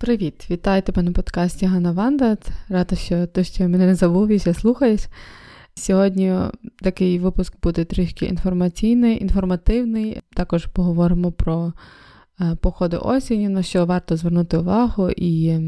Привіт! 0.00 0.46
Вітаю 0.50 0.82
тебе 0.82 1.02
на 1.02 1.12
подкасті 1.12 1.66
Ганна 1.66 1.92
Вандат. 1.92 2.48
Рада, 2.68 2.96
що 2.96 3.26
ти 3.26 3.44
ще 3.44 3.68
мене 3.68 3.86
не 3.86 3.94
забув 3.94 4.28
і 4.28 4.38
ще 4.38 4.54
слухаєш. 4.54 5.00
Сьогодні 5.74 6.34
такий 6.82 7.18
випуск 7.18 7.54
буде 7.62 7.84
трішки 7.84 8.26
інформаційний, 8.26 9.22
інформативний. 9.22 10.20
Також 10.36 10.66
поговоримо 10.66 11.32
про 11.32 11.72
е, 12.40 12.56
походи 12.60 12.96
осінню, 12.96 13.50
на 13.50 13.62
що 13.62 13.86
варто 13.86 14.16
звернути 14.16 14.58
увагу. 14.58 15.10
І 15.10 15.58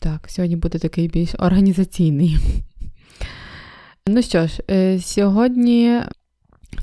так, 0.00 0.30
сьогодні 0.30 0.56
буде 0.56 0.78
такий 0.78 1.08
більш 1.08 1.34
організаційний. 1.38 2.36
Ну 4.08 4.22
що 4.22 4.46
ж, 4.46 4.62
е, 4.70 5.00
сьогодні 5.00 6.00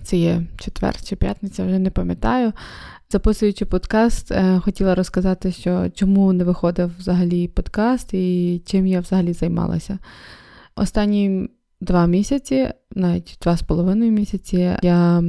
це 0.03 0.17
є 0.17 0.43
четвер 0.57 1.01
чи 1.03 1.15
п'ятниця, 1.15 1.65
вже 1.65 1.79
не 1.79 1.89
пам'ятаю. 1.89 2.53
Записуючи 3.11 3.65
подкаст, 3.65 4.31
е, 4.31 4.59
хотіла 4.59 4.95
розказати, 4.95 5.51
що 5.51 5.89
чому 5.89 6.33
не 6.33 6.43
виходив 6.43 6.91
взагалі 6.99 7.47
подкаст 7.47 8.13
і 8.13 8.61
чим 8.65 8.87
я 8.87 8.99
взагалі 8.99 9.33
займалася. 9.33 9.97
Останні 10.75 11.49
два 11.81 12.05
місяці, 12.05 12.69
навіть 12.95 13.37
два 13.41 13.57
з 13.57 13.61
половиною 13.61 14.11
місяці, 14.11 14.75
я 14.81 15.23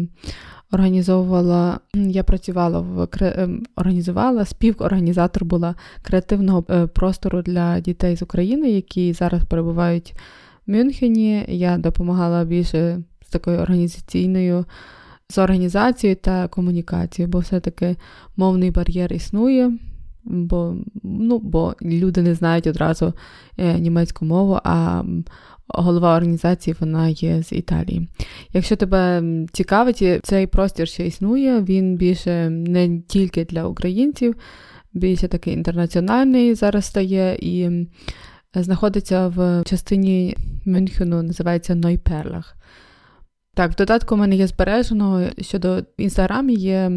організовувала, 0.72 1.80
я 1.94 2.24
працювала 2.24 2.80
в 2.80 3.08
е, 3.22 3.48
організувала 3.76 4.44
співорганізатор 4.44 5.44
була 5.44 5.74
креативного 6.02 6.64
е, 6.70 6.86
простору 6.86 7.42
для 7.42 7.80
дітей 7.80 8.16
з 8.16 8.22
України, 8.22 8.70
які 8.70 9.12
зараз 9.12 9.44
перебувають 9.44 10.14
в 10.66 10.70
Мюнхені. 10.70 11.44
Я 11.48 11.78
допомагала 11.78 12.44
більше 12.44 13.02
такою 13.32 13.58
організаційною 13.58 14.64
з 15.28 15.38
організацією 15.38 16.16
та 16.16 16.48
комунікацією, 16.48 17.30
бо 17.30 17.38
все-таки 17.38 17.96
мовний 18.36 18.70
бар'єр 18.70 19.12
існує, 19.12 19.72
бо 20.24 20.76
ну, 21.02 21.38
бо 21.38 21.74
люди 21.82 22.22
не 22.22 22.34
знають 22.34 22.66
одразу 22.66 23.12
е, 23.58 23.78
німецьку 23.78 24.24
мову, 24.24 24.60
а 24.64 25.04
голова 25.68 26.16
організації 26.16 26.76
вона 26.80 27.08
є 27.08 27.42
з 27.42 27.52
Італії. 27.52 28.08
Якщо 28.52 28.76
тебе 28.76 29.22
цікавить, 29.52 30.04
цей 30.22 30.46
простір 30.46 30.88
ще 30.88 31.06
існує, 31.06 31.60
він 31.60 31.96
більше 31.96 32.50
не 32.50 33.00
тільки 33.00 33.44
для 33.44 33.64
українців, 33.64 34.36
більше 34.92 35.28
такий 35.28 35.54
інтернаціональний 35.54 36.54
зараз 36.54 36.84
стає 36.84 37.38
і 37.40 37.86
знаходиться 38.54 39.28
в 39.28 39.62
частині 39.64 40.36
Мюнхену, 40.66 41.22
називається 41.22 41.74
Нойперлах. 41.74 42.56
Так, 43.54 43.72
в 43.72 43.76
додатку 43.76 44.14
в 44.14 44.18
мене 44.18 44.36
є 44.36 44.46
збережено 44.46 45.30
щодо 45.40 45.82
інстаграмі 45.98 46.54
є 46.54 46.90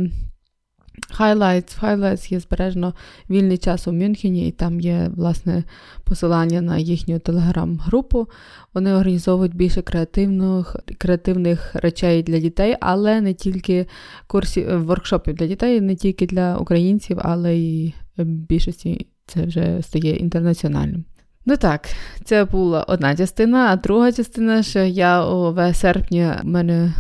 highlights, 1.19 1.79
в 1.79 1.83
highlights 1.83 2.33
є 2.33 2.39
збережено 2.39 2.93
вільний 3.29 3.57
час 3.57 3.87
у 3.87 3.91
Мюнхені, 3.91 4.47
і 4.47 4.51
там 4.51 4.79
є 4.79 5.11
власне 5.15 5.63
посилання 6.03 6.61
на 6.61 6.77
їхню 6.77 7.19
телеграм-групу. 7.19 8.27
Вони 8.73 8.93
організовують 8.93 9.55
більше 9.55 9.81
креативних 9.81 10.75
креативних 10.97 11.75
речей 11.75 12.23
для 12.23 12.39
дітей, 12.39 12.75
але 12.81 13.21
не 13.21 13.33
тільки 13.33 13.87
курсів 14.27 14.85
воркшопів 14.85 15.35
для 15.35 15.47
дітей, 15.47 15.81
не 15.81 15.95
тільки 15.95 16.25
для 16.25 16.57
українців, 16.57 17.17
але 17.21 17.55
й 17.55 17.93
більшості 18.17 19.07
це 19.25 19.45
вже 19.45 19.81
стає 19.81 20.15
інтернаціональним. 20.15 21.05
Ну 21.47 21.57
так, 21.57 21.89
це 22.23 22.45
була 22.45 22.83
одна 22.83 23.15
частина, 23.15 23.67
а 23.71 23.75
друга 23.75 24.11
частина, 24.11 24.63
що 24.63 24.79
я 24.79 25.25
у 25.25 25.73
серпні 25.73 26.31
в 26.41 26.45
мене 26.45 26.93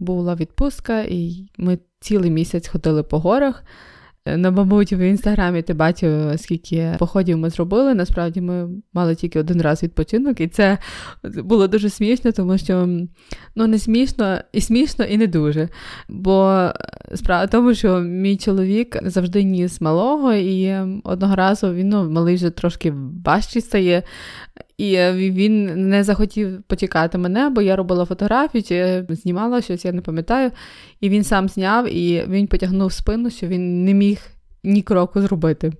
була 0.00 0.34
відпустка, 0.34 1.00
і 1.00 1.48
ми 1.58 1.78
цілий 2.00 2.30
місяць 2.30 2.68
ходили 2.68 3.02
по 3.02 3.18
горах. 3.18 3.64
На 4.26 4.50
мабуть, 4.50 4.92
в 4.92 4.98
інстаграмі 4.98 5.62
ти 5.62 5.74
бачив, 5.74 6.38
скільки 6.38 6.96
походів 6.98 7.38
ми 7.38 7.50
зробили. 7.50 7.94
Насправді 7.94 8.40
ми 8.40 8.68
мали 8.92 9.14
тільки 9.14 9.40
один 9.40 9.62
раз 9.62 9.82
відпочинок, 9.82 10.40
і 10.40 10.48
це 10.48 10.78
було 11.24 11.68
дуже 11.68 11.90
смішно, 11.90 12.32
тому 12.32 12.58
що 12.58 12.88
ну 13.54 13.66
не 13.66 13.78
смішно, 13.78 14.38
і 14.52 14.60
смішно, 14.60 15.04
і 15.04 15.18
не 15.18 15.26
дуже. 15.26 15.68
Бо 16.08 16.68
справа 17.14 17.44
в 17.44 17.50
тому, 17.50 17.74
що 17.74 18.00
мій 18.00 18.36
чоловік 18.36 18.96
завжди 19.02 19.42
ніс 19.42 19.80
малого, 19.80 20.34
і 20.34 20.76
одного 21.04 21.36
разу 21.36 21.74
він 21.74 21.88
ну, 21.88 22.10
малий 22.10 22.34
вже 22.34 22.50
трошки 22.50 22.94
важчий 23.24 23.62
стає. 23.62 24.02
І 24.78 24.96
він 25.12 25.88
не 25.88 26.04
захотів 26.04 26.62
потікати 26.62 27.18
мене, 27.18 27.50
бо 27.50 27.62
я 27.62 27.76
робила 27.76 28.04
фотографію, 28.04 28.62
чи 28.62 29.06
знімала 29.08 29.60
щось, 29.60 29.84
я 29.84 29.92
не 29.92 30.00
пам'ятаю. 30.00 30.50
І 31.00 31.08
він 31.08 31.24
сам 31.24 31.48
зняв, 31.48 31.94
і 31.94 32.24
він 32.28 32.46
потягнув 32.46 32.92
спину, 32.92 33.30
що 33.30 33.46
він 33.46 33.84
не 33.84 33.94
міг 33.94 34.18
ні 34.64 34.82
кроку 34.82 35.20
зробити. 35.20 35.72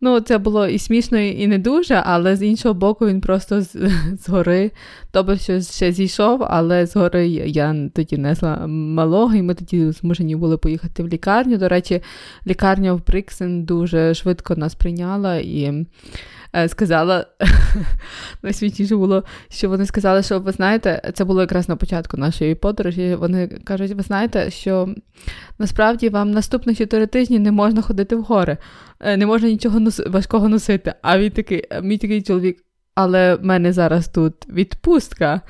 Ну, 0.00 0.20
це 0.20 0.38
було 0.38 0.66
і 0.66 0.78
смішно, 0.78 1.18
і 1.18 1.46
не 1.46 1.58
дуже, 1.58 2.02
але 2.06 2.36
з 2.36 2.42
іншого 2.42 2.74
боку, 2.74 3.06
він 3.06 3.20
просто 3.20 3.60
з, 3.60 3.76
з 4.20 4.28
гори, 4.28 4.70
тобто 5.10 5.36
що 5.36 5.60
ще 5.60 5.92
зійшов, 5.92 6.44
але 6.48 6.86
з 6.86 6.96
гори 6.96 7.28
я 7.28 7.88
тоді 7.94 8.18
несла 8.18 8.66
малого, 8.66 9.34
і 9.34 9.42
ми 9.42 9.54
тоді 9.54 9.90
змушені 9.90 10.36
були 10.36 10.56
поїхати 10.56 11.02
в 11.02 11.08
лікарню. 11.08 11.56
До 11.56 11.68
речі, 11.68 12.02
лікарня 12.46 12.92
в 12.92 13.06
Бриксен 13.06 13.64
дуже 13.64 14.14
швидко 14.14 14.56
нас 14.56 14.74
прийняла 14.74 15.36
і. 15.36 15.86
Е, 16.54 16.68
сказала, 16.68 17.26
найсвітніше 18.42 18.96
було, 18.96 19.24
що 19.48 19.68
вони 19.68 19.86
сказали, 19.86 20.22
що 20.22 20.40
ви 20.40 20.52
знаєте, 20.52 21.12
це 21.14 21.24
було 21.24 21.40
якраз 21.40 21.68
на 21.68 21.76
початку 21.76 22.16
нашої 22.16 22.54
подорожі. 22.54 23.14
Вони 23.14 23.48
кажуть, 23.48 23.92
ви 23.92 24.02
знаєте, 24.02 24.50
що 24.50 24.94
насправді 25.58 26.08
вам 26.08 26.30
наступних 26.30 26.78
чотири 26.78 27.06
тижні 27.06 27.38
не 27.38 27.52
можна 27.52 27.82
ходити 27.82 28.16
в 28.16 28.22
гори, 28.22 28.56
е, 29.00 29.16
не 29.16 29.26
можна 29.26 29.48
нічого 29.48 29.80
нос... 29.80 30.02
важкого 30.06 30.48
носити. 30.48 30.94
А 31.02 31.18
він 31.18 31.30
такий, 31.30 31.62
е, 31.70 31.82
мій 31.82 31.98
такий 31.98 32.22
чоловік, 32.22 32.64
але 32.94 33.34
в 33.34 33.44
мене 33.44 33.72
зараз 33.72 34.08
тут 34.08 34.34
відпустка. 34.48 35.40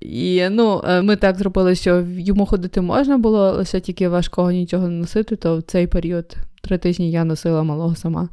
І 0.00 0.48
ну, 0.50 0.82
ми 1.02 1.16
так 1.16 1.36
зробили, 1.36 1.74
що 1.74 2.04
йому 2.16 2.46
ходити 2.46 2.80
можна 2.80 3.18
було, 3.18 3.52
лише 3.52 3.80
тільки 3.80 4.08
важкого 4.08 4.52
нічого 4.52 4.88
не 4.88 4.98
носити, 4.98 5.36
то 5.36 5.58
в 5.58 5.62
цей 5.62 5.86
період 5.86 6.36
три 6.62 6.78
тижні 6.78 7.10
я 7.10 7.24
носила 7.24 7.62
малого 7.62 7.96
сама 7.96 8.28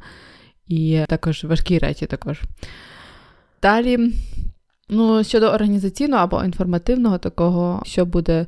і 0.66 1.04
також 1.08 1.44
важкі 1.44 1.78
речі 1.78 2.06
також. 2.06 2.42
Далі, 3.62 4.12
ну, 4.88 5.24
щодо 5.24 5.46
організаційного 5.46 6.22
або 6.22 6.44
інформативного 6.44 7.18
такого, 7.18 7.82
що 7.86 8.06
буде, 8.06 8.46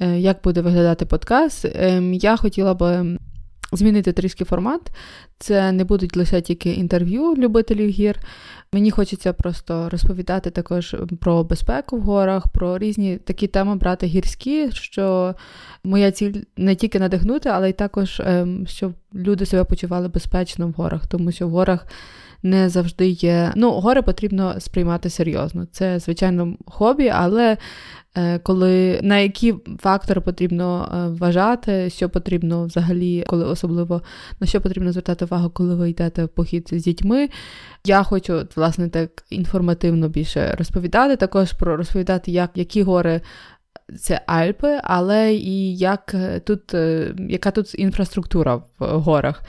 е, 0.00 0.18
як 0.20 0.42
буде 0.44 0.60
виглядати 0.60 1.06
подкаст, 1.06 1.66
ем, 1.74 2.14
я 2.14 2.36
хотіла 2.36 2.74
би 2.74 3.18
змінити 3.72 4.12
трішки 4.12 4.44
формат. 4.44 4.80
Це 5.42 5.72
не 5.72 5.84
будуть 5.84 6.16
лише 6.16 6.40
тільки 6.40 6.72
інтерв'ю 6.72 7.34
любителів 7.34 7.90
гір. 7.90 8.18
Мені 8.72 8.90
хочеться 8.90 9.32
просто 9.32 9.88
розповідати 9.88 10.50
також 10.50 10.96
про 11.20 11.44
безпеку 11.44 11.96
в 11.96 12.00
горах, 12.00 12.48
про 12.48 12.78
різні 12.78 13.16
такі 13.16 13.46
теми 13.46 13.76
брати 13.76 14.06
гірські, 14.06 14.70
що 14.72 15.34
моя 15.84 16.10
ціль 16.10 16.34
не 16.56 16.74
тільки 16.74 16.98
надихнути, 16.98 17.48
але 17.48 17.70
й 17.70 17.72
також, 17.72 18.20
ем, 18.24 18.66
щоб 18.66 18.92
люди 19.14 19.46
себе 19.46 19.64
почували 19.64 20.08
безпечно 20.08 20.68
в 20.68 20.72
горах, 20.72 21.06
тому 21.06 21.32
що 21.32 21.48
в 21.48 21.50
горах. 21.50 21.86
Не 22.44 22.68
завжди 22.68 23.08
є. 23.08 23.52
Ну, 23.56 23.70
гори 23.70 24.02
потрібно 24.02 24.60
сприймати 24.60 25.10
серйозно. 25.10 25.66
Це, 25.72 25.98
звичайно, 25.98 26.56
хобі, 26.66 27.08
але 27.08 27.56
Е, 28.16 28.38
коли 28.38 29.00
на 29.02 29.18
які 29.18 29.54
фактори 29.78 30.20
потрібно 30.20 30.88
е, 30.94 31.08
вважати, 31.08 31.90
що 31.90 32.08
потрібно 32.08 32.64
взагалі, 32.64 33.24
коли 33.26 33.44
особливо 33.44 34.02
на 34.40 34.46
що 34.46 34.60
потрібно 34.60 34.92
звертати 34.92 35.24
увагу, 35.32 35.50
коли 35.50 35.74
ви 35.74 35.90
йдете 35.90 36.24
в 36.24 36.28
похід 36.28 36.68
з 36.72 36.82
дітьми. 36.82 37.28
Я 37.84 38.02
хочу, 38.02 38.46
власне, 38.56 38.88
так 38.88 39.24
інформативно 39.30 40.08
більше 40.08 40.54
розповідати, 40.58 41.16
також 41.16 41.52
про 41.52 41.76
розповідати, 41.76 42.30
як 42.30 42.50
які 42.54 42.82
гори. 42.82 43.20
Це 43.98 44.20
Альпи, 44.26 44.80
але 44.84 45.34
і 45.34 45.76
як 45.76 46.14
тут, 46.44 46.74
е, 46.74 47.14
яка 47.28 47.50
тут 47.50 47.78
інфраструктура 47.78 48.54
в 48.54 48.64
горах. 48.78 49.42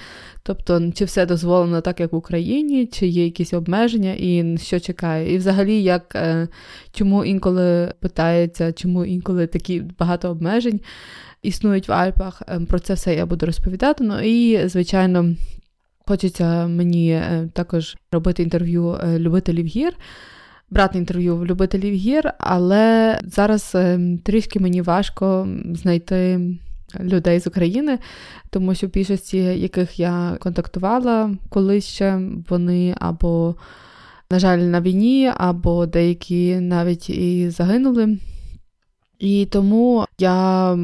Тобто, 0.44 0.92
чи 0.92 1.06
все 1.06 1.26
дозволено 1.26 1.82
так, 1.82 2.00
як 2.00 2.14
в 2.14 2.16
Україні, 2.16 2.86
чи 2.86 3.08
є 3.08 3.24
якісь 3.26 3.54
обмеження, 3.54 4.16
і 4.18 4.58
що 4.58 4.80
чекає. 4.80 5.34
І 5.34 5.38
взагалі, 5.38 5.84
як 5.84 6.16
е, 6.16 6.48
чому 6.92 7.26
інколи 7.26 7.94
питається, 8.00 8.74
чому 8.74 9.06
інколи 9.06 9.48
такі 9.48 9.84
багато 10.00 10.30
обмежень 10.30 10.80
існують 11.42 11.88
в 11.88 11.92
Альпах. 11.92 12.42
Ем, 12.48 12.66
про 12.66 12.80
це 12.80 12.94
все 12.94 13.16
я 13.16 13.26
буду 13.26 13.46
розповідати. 13.46 14.04
Ну 14.04 14.22
і, 14.22 14.68
звичайно, 14.68 15.36
Хочеться 16.08 16.68
мені 16.68 17.22
також 17.54 17.98
робити 18.12 18.44
інтерв'ю 18.44 19.00
любителів 19.18 19.66
гір. 19.66 19.94
Брати 20.70 20.98
інтерв'ю 20.98 21.38
в 21.38 21.46
любителів 21.46 21.94
гір, 21.94 22.34
але 22.40 23.20
зараз 23.26 23.76
трішки 24.24 24.60
мені 24.60 24.82
важко 24.82 25.48
знайти 25.74 26.40
людей 27.00 27.40
з 27.40 27.48
України, 27.48 28.00
тому 28.50 28.76
що 28.76 28.88
більшості 28.88 29.38
яких 29.38 30.00
я 30.00 30.38
контактувала 30.40 31.36
колись 31.50 31.86
ще, 31.86 32.22
вони 32.50 32.96
або, 33.00 33.56
на 34.32 34.40
жаль, 34.40 34.58
на 34.58 34.82
війні, 34.82 35.32
або 35.38 35.86
деякі 35.86 36.56
навіть 36.56 37.10
і 37.10 37.50
загинули. 37.50 38.18
І 39.20 39.48
тому 39.52 40.06
я 40.20 40.76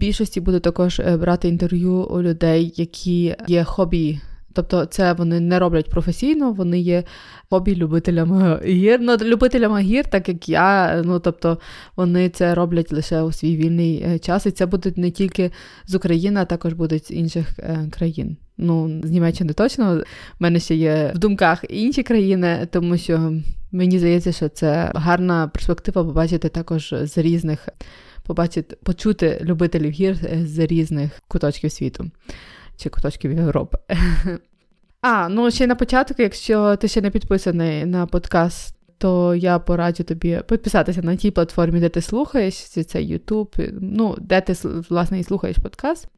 більшості 0.00 0.40
буду 0.40 0.60
також 0.60 1.00
е, 1.00 1.16
брати 1.16 1.48
інтерв'ю 1.48 1.92
у 1.92 2.22
людей, 2.22 2.72
які 2.76 3.36
є 3.46 3.64
хобі 3.64 4.20
Тобто, 4.62 4.86
це 4.86 5.12
вони 5.12 5.40
не 5.40 5.58
роблять 5.58 5.90
професійно, 5.90 6.52
вони 6.52 6.80
є 6.80 7.04
хобі 7.50 7.76
любителями 7.76 8.60
гір. 8.64 8.98
Ну, 9.02 9.16
любителями 9.16 9.80
гір, 9.80 10.04
так 10.04 10.28
як 10.28 10.48
я. 10.48 11.02
Ну 11.04 11.18
тобто 11.18 11.58
вони 11.96 12.28
це 12.28 12.54
роблять 12.54 12.92
лише 12.92 13.22
у 13.22 13.32
свій 13.32 13.56
вільний 13.56 14.04
е, 14.08 14.18
час. 14.18 14.46
І 14.46 14.50
це 14.50 14.66
будуть 14.66 14.98
не 14.98 15.10
тільки 15.10 15.50
з 15.86 15.94
України, 15.94 16.40
а 16.40 16.44
також 16.44 16.72
будуть 16.72 17.06
з 17.06 17.10
інших 17.10 17.58
е, 17.58 17.88
країн. 17.90 18.36
Ну, 18.58 19.00
з 19.04 19.10
Німеччини 19.10 19.52
точно. 19.52 19.96
В 20.38 20.42
мене 20.42 20.60
ще 20.60 20.74
є 20.74 21.12
в 21.14 21.18
думках 21.18 21.64
інші 21.68 22.02
країни, 22.02 22.68
тому 22.70 22.96
що 22.96 23.32
мені 23.72 23.98
здається, 23.98 24.32
що 24.32 24.48
це 24.48 24.92
гарна 24.94 25.48
перспектива 25.48 26.04
побачити 26.04 26.48
також 26.48 26.94
з 27.02 27.18
різних, 27.18 27.68
побачити, 28.22 28.76
почути 28.82 29.40
любителів 29.42 29.90
гір 29.90 30.16
е, 30.24 30.46
з 30.46 30.58
різних 30.58 31.10
куточків 31.28 31.72
світу 31.72 32.10
чи 32.76 32.88
куточків 32.88 33.32
Європи. 33.32 33.78
А, 35.00 35.28
ну 35.28 35.50
ще 35.50 35.66
на 35.66 35.74
початку, 35.74 36.22
якщо 36.22 36.76
ти 36.76 36.88
ще 36.88 37.00
не 37.00 37.10
підписаний 37.10 37.86
на 37.86 38.06
подкаст, 38.06 38.74
то 38.98 39.34
я 39.34 39.58
пораджу 39.58 40.04
тобі 40.04 40.40
підписатися 40.48 41.02
на 41.02 41.16
тій 41.16 41.30
платформі, 41.30 41.80
де 41.80 41.88
ти 41.88 42.00
слухаєш, 42.00 42.54
це 42.64 42.98
YouTube, 42.98 43.72
ну, 43.80 44.16
де 44.20 44.40
ти 44.40 44.54
власне 44.90 45.20
і 45.20 45.24
слухаєш 45.24 45.56
подкаст. 45.58 46.08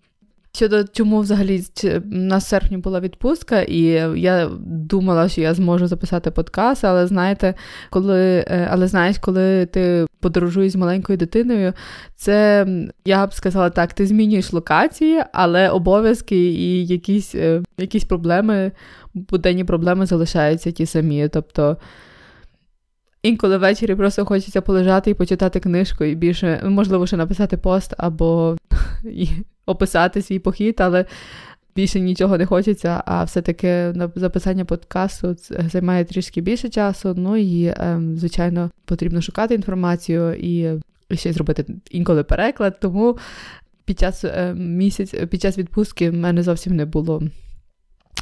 Щодо 0.54 0.84
чому 0.84 1.20
взагалі 1.20 1.62
на 2.04 2.40
серпні 2.40 2.76
була 2.76 3.00
відпустка, 3.00 3.60
і 3.60 3.78
я 4.20 4.50
думала, 4.66 5.28
що 5.28 5.40
я 5.40 5.54
зможу 5.54 5.86
записати 5.86 6.30
подкаст, 6.30 6.84
але 6.84 7.06
знаєте, 7.06 7.54
коли 7.90 8.44
е, 8.48 8.68
але 8.70 8.86
знаєш, 8.86 9.18
коли 9.18 9.66
ти 9.66 10.06
подорожуєш 10.20 10.72
з 10.72 10.76
маленькою 10.76 11.18
дитиною, 11.18 11.72
це 12.16 12.66
я 13.04 13.26
б 13.26 13.34
сказала 13.34 13.70
так: 13.70 13.92
ти 13.92 14.06
змінюєш 14.06 14.52
локації, 14.52 15.22
але 15.32 15.68
обов'язки 15.68 16.36
і 16.36 16.86
якісь 16.86 17.34
е, 17.34 17.62
якісь 17.78 18.04
проблеми, 18.04 18.72
буденні 19.14 19.64
проблеми 19.64 20.06
залишаються 20.06 20.70
ті 20.70 20.86
самі. 20.86 21.28
Тобто. 21.28 21.76
Інколи 23.22 23.58
ввечері 23.58 23.94
просто 23.94 24.24
хочеться 24.24 24.60
полежати 24.60 25.10
і 25.10 25.14
почитати 25.14 25.60
книжку, 25.60 26.04
і 26.04 26.14
більше, 26.14 26.60
можливо, 26.64 27.06
ще 27.06 27.16
написати 27.16 27.56
пост 27.56 27.94
або 27.98 28.56
описати 29.66 30.22
свій 30.22 30.38
похід, 30.38 30.74
але 30.78 31.04
більше 31.76 32.00
нічого 32.00 32.38
не 32.38 32.46
хочеться, 32.46 33.02
а 33.06 33.24
все-таки 33.24 33.94
записання 34.14 34.64
подкасту 34.64 35.36
займає 35.72 36.04
трішки 36.04 36.40
більше 36.40 36.68
часу. 36.68 37.14
Ну 37.16 37.36
і, 37.36 37.74
ем, 37.76 38.18
звичайно, 38.18 38.70
потрібно 38.84 39.20
шукати 39.20 39.54
інформацію 39.54 40.34
і 40.34 40.80
ще 41.10 41.32
зробити 41.32 41.64
інколи 41.90 42.24
переклад. 42.24 42.80
Тому 42.80 43.18
під 43.84 43.98
час 43.98 44.24
ем, 44.24 44.76
місяць, 44.76 45.14
під 45.30 45.42
час 45.42 45.58
відпустки 45.58 46.10
в 46.10 46.14
мене 46.14 46.42
зовсім 46.42 46.76
не 46.76 46.84
було, 46.84 47.22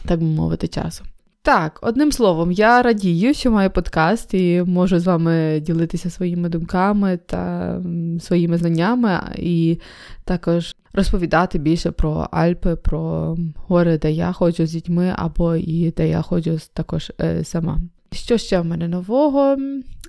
так 0.06 0.20
би 0.20 0.26
мовити, 0.26 0.68
часу. 0.68 1.04
Так, 1.42 1.78
одним 1.82 2.12
словом, 2.12 2.52
я 2.52 2.82
радію, 2.82 3.34
що 3.34 3.50
маю 3.50 3.70
подкаст 3.70 4.34
і 4.34 4.62
можу 4.62 4.98
з 4.98 5.06
вами 5.06 5.60
ділитися 5.60 6.10
своїми 6.10 6.48
думками 6.48 7.18
та 7.26 7.82
своїми 8.20 8.58
знаннями, 8.58 9.20
і 9.36 9.78
також 10.24 10.74
розповідати 10.92 11.58
більше 11.58 11.90
про 11.90 12.28
Альпи, 12.30 12.76
про 12.76 13.36
гори, 13.56 13.98
де 13.98 14.12
я 14.12 14.32
ходжу 14.32 14.66
з 14.66 14.72
дітьми, 14.72 15.14
або 15.16 15.56
і 15.56 15.90
де 15.90 16.08
я 16.08 16.22
ходжу 16.22 16.58
також 16.72 17.12
е, 17.20 17.44
сама. 17.44 17.80
Що 18.12 18.38
ще 18.38 18.60
в 18.60 18.64
мене 18.64 18.88
нового? 18.88 19.56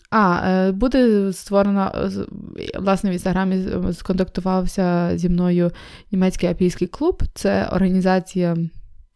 А, 0.09 0.49
е, 0.49 0.71
буде 0.71 1.33
створена, 1.33 2.09
власне, 2.79 3.09
в 3.09 3.13
інстаграмі 3.13 3.65
сконтактувався 3.93 5.11
зі 5.17 5.29
мною 5.29 5.71
німецький 6.11 6.49
апійський 6.49 6.87
клуб. 6.87 7.23
Це 7.33 7.67
організація. 7.71 8.57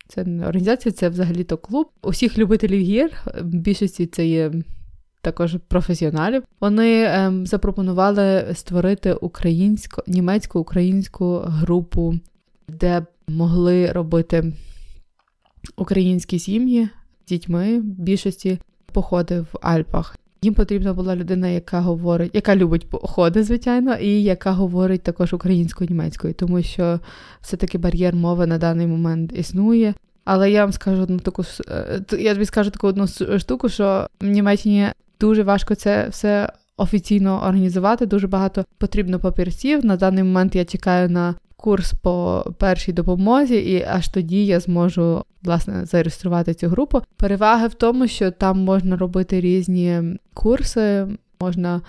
Це 0.08 0.24
не 0.24 0.48
організація, 0.48 0.94
це 0.94 1.10
взагалі-то 1.10 1.58
клуб. 1.58 1.88
Усіх 2.02 2.38
любителів 2.38 2.82
гір, 2.82 3.12
в 3.42 3.44
більшості 3.44 4.06
це 4.06 4.28
є 4.28 4.52
також 5.26 5.58
професіоналів. 5.68 6.44
Вони 6.62 7.04
ем, 7.04 7.48
запропонували 7.48 8.46
створити 8.54 9.14
українсько, 9.14 10.04
німецьку 10.08 10.60
українську 10.60 11.38
групу, 11.46 12.16
де 12.68 13.06
могли 13.28 13.92
робити 13.92 14.54
українські 15.78 16.40
сім'ї 16.40 16.90
з 17.26 17.30
дітьми 17.30 17.80
більшості 17.84 18.60
походи 18.92 19.40
в 19.40 19.58
Альпах. 19.62 20.18
Їм 20.42 20.54
потрібна 20.54 20.94
була 20.94 21.16
людина, 21.16 21.48
яка 21.48 21.80
говорить, 21.80 22.32
яка 22.34 22.56
любить 22.56 22.90
походи, 22.90 23.44
звичайно, 23.44 23.96
і 23.96 24.24
яка 24.24 24.52
говорить 24.52 25.04
також 25.04 25.34
українською 25.34 25.90
німецькою, 25.90 26.34
тому 26.34 26.62
що 26.62 27.00
все-таки 27.42 27.78
бар'єр 27.78 28.16
мови 28.16 28.48
на 28.48 28.58
даний 28.58 28.88
момент 28.88 29.34
існує. 29.36 29.94
Але 30.26 30.52
я 30.52 30.62
вам 30.62 30.74
скажу 30.74 31.02
одну 31.02 31.20
таку 31.20 31.44
е, 31.68 32.02
я 32.20 32.34
тобі 32.34 32.46
скажу 32.46 32.72
таку 32.72 32.88
одну 32.88 33.08
штуку, 33.40 33.70
що 33.70 34.08
в 34.22 34.26
Німеччині 34.26 34.88
дуже 35.20 35.44
важко 35.44 35.76
це 35.76 36.08
все 36.10 36.50
офіційно 36.78 37.44
організувати. 37.44 38.06
Дуже 38.06 38.28
багато 38.28 38.66
потрібно 38.78 39.20
папірців. 39.20 39.86
На 39.86 39.96
даний 39.96 40.24
момент 40.24 40.56
я 40.56 40.66
чекаю 40.66 41.10
на 41.10 41.36
курс 41.56 41.94
по 41.94 42.46
першій 42.58 42.94
допомозі, 42.94 43.56
і 43.56 43.86
аж 43.90 44.08
тоді 44.10 44.46
я 44.46 44.60
зможу 44.60 45.24
власне 45.44 45.86
зареєструвати 45.86 46.54
цю 46.54 46.68
групу. 46.68 47.02
Перевага 47.18 47.68
в 47.68 47.74
тому, 47.74 48.08
що 48.08 48.32
там 48.32 48.60
можна 48.60 48.98
робити 48.98 49.42
різні 49.42 50.02
курси, 50.34 51.08
можна 51.40 51.82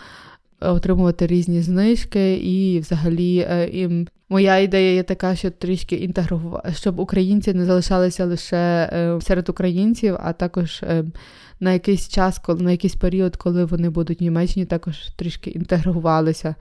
отримувати 0.61 1.27
різні 1.27 1.63
знижки, 1.63 2.35
і 2.35 2.81
взагалі 2.81 3.47
е, 3.51 3.69
і 3.73 4.07
моя 4.29 4.59
ідея 4.59 4.93
є 4.93 5.03
така, 5.03 5.37
що 5.37 5.51
трішки 5.51 5.97
інтегрувати, 5.97 6.73
щоб 6.73 7.01
українці 7.01 7.55
не 7.55 7.65
залишалися 7.65 8.25
лише 8.25 8.91
е, 8.93 9.21
серед 9.21 9.49
українців, 9.49 10.17
а 10.21 10.33
також 10.33 10.83
е, 10.83 11.05
на 11.61 11.73
якийсь 11.73 12.09
час, 12.09 12.41
на 12.49 12.71
якийсь 12.71 12.95
період, 12.95 13.37
коли 13.37 13.65
вони 13.65 13.91
будуть 13.91 14.21
в 14.21 14.23
Німеччині, 14.23 14.67
також 14.67 14.97
трішки 15.17 15.51
інтегрувалися. 15.51 16.55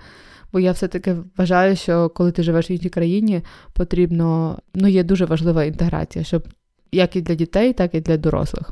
Бо 0.54 0.60
я 0.60 0.72
все-таки 0.72 1.16
вважаю, 1.38 1.76
що 1.76 2.10
коли 2.10 2.32
ти 2.32 2.44
живеш 2.44 2.70
в 2.70 2.72
іншій 2.72 2.90
країні, 2.90 3.42
потрібно, 3.74 4.60
ну, 4.76 4.88
є 4.88 5.04
дуже 5.04 5.26
важлива 5.26 5.64
інтеграція, 5.64 6.26
щоб 6.26 6.48
як 6.92 7.16
і 7.16 7.22
для 7.22 7.36
дітей, 7.36 7.74
так 7.74 7.96
і 7.96 8.02
для 8.02 8.18
дорослих. 8.18 8.72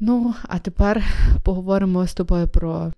Ну, 0.00 0.34
а 0.48 0.58
тепер 0.58 1.04
поговоримо 1.44 2.06
з 2.06 2.14
тобою 2.14 2.48
про 2.48 2.92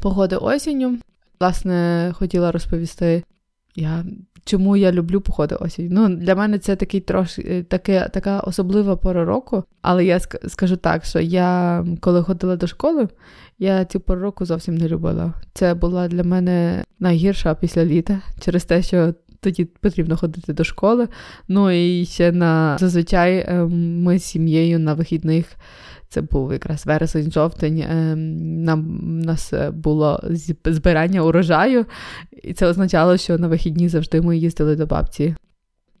погоди 0.00 0.36
осінню. 0.36 0.98
Власне, 1.40 2.10
хотіла 2.14 2.52
розповісти, 2.52 3.24
я, 3.74 4.04
чому 4.44 4.76
я 4.76 4.92
люблю 4.92 5.20
походи 5.20 5.54
осінь. 5.54 5.88
Ну, 5.90 6.08
Для 6.08 6.34
мене 6.34 6.58
це 6.58 6.76
такий 6.76 7.00
трошки 7.00 7.42
е, 7.42 7.62
таке, 7.62 8.08
така 8.12 8.40
особлива 8.40 8.96
пора 8.96 9.24
року, 9.24 9.64
але 9.82 10.04
я 10.04 10.20
скажу 10.20 10.76
так, 10.76 11.04
що 11.04 11.20
я 11.20 11.84
коли 12.00 12.22
ходила 12.22 12.56
до 12.56 12.66
школи, 12.66 13.08
я 13.58 13.84
цю 13.84 14.00
пору 14.00 14.20
року 14.20 14.44
зовсім 14.44 14.76
не 14.76 14.88
любила. 14.88 15.34
Це 15.54 15.74
була 15.74 16.08
для 16.08 16.22
мене 16.22 16.84
найгірша 16.98 17.54
після 17.54 17.84
літа 17.84 18.20
через 18.40 18.64
те, 18.64 18.82
що. 18.82 19.14
Тоді 19.40 19.64
потрібно 19.64 20.16
ходити 20.16 20.52
до 20.52 20.64
школи. 20.64 21.08
Ну 21.48 21.70
і 21.70 22.04
ще 22.04 22.32
на 22.32 22.76
зазвичай 22.80 23.44
ем, 23.48 24.02
ми 24.02 24.18
з 24.18 24.24
сім'єю 24.24 24.78
на 24.78 24.94
вихідних 24.94 25.46
це 26.08 26.20
був 26.20 26.52
якраз 26.52 26.86
вересень-жовтень. 26.86 27.86
Ем, 27.90 28.62
нам 28.62 29.00
у 29.22 29.26
нас 29.26 29.52
е, 29.52 29.70
було 29.70 30.20
збирання 30.64 31.22
урожаю, 31.22 31.86
і 32.42 32.52
це 32.52 32.66
означало, 32.66 33.16
що 33.16 33.38
на 33.38 33.48
вихідні 33.48 33.88
завжди 33.88 34.20
ми 34.20 34.38
їздили 34.38 34.76
до 34.76 34.86
бабці. 34.86 35.34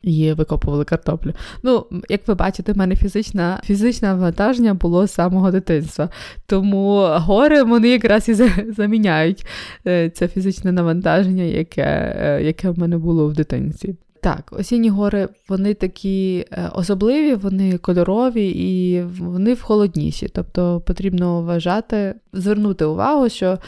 І 0.02 0.32
викопували 0.32 0.84
картоплю. 0.84 1.32
Ну, 1.62 1.86
як 2.08 2.28
ви 2.28 2.34
бачите, 2.34 2.72
в 2.72 2.76
мене 2.76 2.96
фізична, 2.96 3.60
фізичне 3.64 4.08
навантаження 4.08 4.74
було 4.74 5.06
з 5.06 5.12
самого 5.12 5.50
дитинства. 5.50 6.08
Тому 6.46 7.06
гори 7.10 7.62
вони 7.62 7.88
якраз 7.88 8.28
і 8.28 8.34
заміняють 8.76 9.46
е, 9.86 10.10
це 10.10 10.28
фізичне 10.28 10.72
навантаження, 10.72 11.42
яке 11.42 12.16
е, 12.18 12.42
яке 12.42 12.70
в 12.70 12.78
мене 12.78 12.98
було 12.98 13.28
в 13.28 13.32
дитинстві. 13.32 13.96
Так, 14.20 14.52
осінні 14.52 14.88
гори 14.88 15.28
вони 15.48 15.74
такі 15.74 16.46
е, 16.52 16.70
особливі, 16.74 17.34
вони 17.34 17.78
кольорові 17.78 18.48
і 18.48 19.02
вони 19.02 19.54
в 19.54 19.62
холодніші. 19.62 20.28
Тобто 20.28 20.80
потрібно 20.80 21.42
вважати, 21.42 22.14
звернути 22.32 22.84
увагу, 22.84 23.28
що 23.28 23.58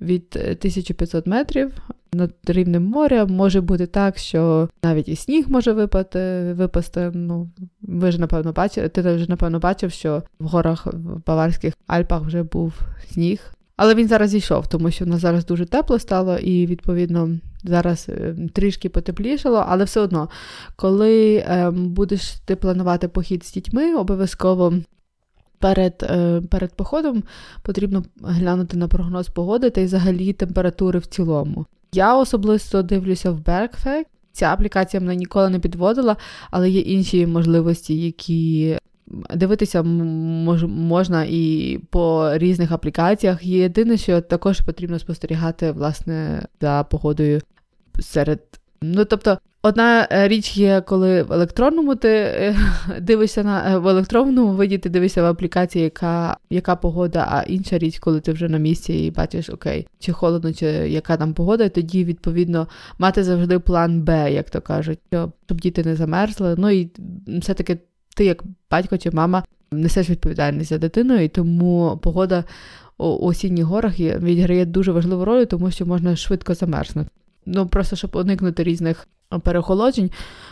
від 0.00 0.36
1500 0.36 1.26
метрів 1.26 1.72
над 2.12 2.32
рівнем 2.46 2.84
моря. 2.84 3.26
Може 3.26 3.60
бути 3.60 3.86
так, 3.86 4.18
що 4.18 4.68
навіть 4.82 5.08
і 5.08 5.16
сніг 5.16 5.44
може 5.48 5.72
випати, 5.72 6.52
випасти. 6.52 7.10
Ну, 7.14 7.50
ви 7.82 8.12
ж 8.12 8.20
напевно 8.20 8.52
бачили, 8.52 8.88
ти 8.88 9.00
вже 9.00 9.26
напевно 9.28 9.58
бачив, 9.58 9.92
що 9.92 10.22
в 10.40 10.46
горах 10.46 10.86
в 10.86 11.26
Баварських 11.26 11.74
Альпах 11.86 12.22
вже 12.22 12.42
був 12.42 12.72
сніг. 13.12 13.54
Але 13.76 13.94
він 13.94 14.08
зараз 14.08 14.30
зійшов, 14.30 14.66
тому 14.66 14.90
що 14.90 15.04
в 15.04 15.08
нас 15.08 15.20
зараз 15.20 15.46
дуже 15.46 15.66
тепло 15.66 15.98
стало, 15.98 16.38
і, 16.38 16.66
відповідно, 16.66 17.30
зараз 17.64 18.06
е, 18.08 18.36
трішки 18.52 18.88
потеплішало, 18.88 19.64
але 19.68 19.84
все 19.84 20.00
одно, 20.00 20.28
коли 20.76 21.44
ем, 21.46 21.88
будеш 21.88 22.30
ти 22.30 22.56
планувати 22.56 23.08
похід 23.08 23.44
з 23.44 23.52
дітьми, 23.52 23.94
обов'язково 23.94 24.74
перед 25.58 25.94
е, 26.02 26.42
перед 26.50 26.74
походом 26.74 27.22
потрібно 27.62 28.04
глянути 28.22 28.76
на 28.76 28.88
прогноз 28.88 29.28
погоди 29.28 29.70
та 29.70 29.80
й 29.80 29.84
взагалі 29.84 30.32
температури 30.32 30.98
в 30.98 31.06
цілому. 31.06 31.66
Я 31.92 32.16
особисто 32.16 32.82
дивлюся 32.82 33.30
в 33.30 33.40
Bergfact. 33.40 34.04
Ця 34.32 34.52
аплікація 34.52 35.00
мене 35.00 35.16
ніколи 35.16 35.50
не 35.50 35.58
підводила, 35.58 36.16
але 36.50 36.70
є 36.70 36.80
інші 36.80 37.26
можливості, 37.26 38.00
які 38.00 38.78
дивитися 39.34 39.82
мож, 39.82 40.64
можна 40.64 41.24
і 41.28 41.78
по 41.90 42.30
різних 42.38 42.72
аплікаціях. 42.72 43.44
Єдине, 43.44 43.96
що 43.96 44.20
також 44.20 44.60
потрібно 44.60 44.98
спостерігати 44.98 45.72
власне 45.72 46.46
за 46.60 46.84
погодою 46.90 47.40
серед. 48.00 48.40
Ну, 48.82 49.04
тобто, 49.04 49.38
одна 49.62 50.08
е, 50.10 50.28
річ 50.28 50.56
є, 50.56 50.80
коли 50.80 51.22
в 51.22 51.32
електронному 51.32 51.94
ти 51.94 52.08
е, 52.08 52.56
дивишся 53.00 53.42
на 53.42 53.74
е, 53.74 53.78
в 53.78 53.88
електронному 53.88 54.52
виді, 54.52 54.78
ти 54.78 54.88
дивишся 54.88 55.22
в 55.22 55.26
аплікації, 55.26 55.84
яка 55.84 56.36
яка 56.50 56.76
погода, 56.76 57.26
а 57.30 57.42
інша 57.42 57.78
річ, 57.78 57.98
коли 57.98 58.20
ти 58.20 58.32
вже 58.32 58.48
на 58.48 58.58
місці 58.58 58.92
і 58.92 59.10
бачиш, 59.10 59.50
окей, 59.50 59.86
чи 59.98 60.12
холодно, 60.12 60.52
чи 60.52 60.66
яка 60.66 61.16
там 61.16 61.34
погода, 61.34 61.64
і 61.64 61.70
тоді, 61.70 62.04
відповідно, 62.04 62.68
мати 62.98 63.24
завжди 63.24 63.58
план 63.58 64.02
Б, 64.02 64.32
як 64.32 64.50
то 64.50 64.60
кажуть, 64.60 64.98
щоб 65.46 65.60
діти 65.60 65.84
не 65.84 65.96
замерзли. 65.96 66.54
Ну 66.58 66.70
і 66.70 66.90
все-таки 67.26 67.78
ти, 68.18 68.24
як 68.24 68.42
батько 68.70 68.98
чи 68.98 69.10
мама, 69.10 69.44
несеш 69.72 70.10
відповідальність 70.10 70.70
за 70.70 70.78
дитиною, 70.78 71.24
і 71.24 71.28
тому 71.28 71.98
погода 72.02 72.44
у 72.98 73.26
осінніх 73.26 73.64
горах 73.64 74.00
відіграє 74.00 74.64
дуже 74.64 74.92
важливу 74.92 75.24
роль, 75.24 75.44
тому 75.44 75.70
що 75.70 75.86
можна 75.86 76.16
швидко 76.16 76.54
замерзнути. 76.54 77.10
Ну 77.46 77.66
просто 77.66 77.96
щоб 77.96 78.16
уникнути 78.16 78.62
різних 78.62 79.08
перехолоджень, 79.42 80.10